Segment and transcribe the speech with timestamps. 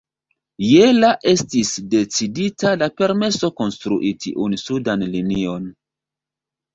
[0.67, 5.69] Je la estis decidita la permeso konstrui tiun sudan linion.